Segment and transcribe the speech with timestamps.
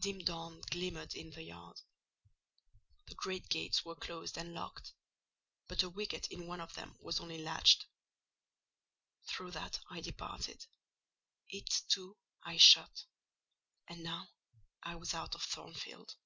[0.00, 1.80] Dim dawn glimmered in the yard.
[3.06, 4.92] The great gates were closed and locked;
[5.68, 7.86] but a wicket in one of them was only latched.
[9.28, 10.66] Through that I departed:
[11.48, 13.04] it, too, I shut;
[13.86, 14.30] and now
[14.82, 16.16] I was out of Thornfield.